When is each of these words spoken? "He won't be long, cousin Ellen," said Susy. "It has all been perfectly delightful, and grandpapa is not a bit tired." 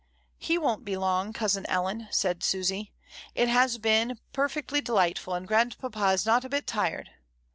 "He 0.39 0.57
won't 0.57 0.83
be 0.83 0.97
long, 0.97 1.31
cousin 1.31 1.63
Ellen," 1.67 2.07
said 2.09 2.41
Susy. 2.41 2.91
"It 3.35 3.47
has 3.49 3.75
all 3.75 3.81
been 3.81 4.19
perfectly 4.33 4.81
delightful, 4.81 5.35
and 5.35 5.47
grandpapa 5.47 6.07
is 6.07 6.25
not 6.25 6.43
a 6.43 6.49
bit 6.49 6.65
tired." 6.65 7.11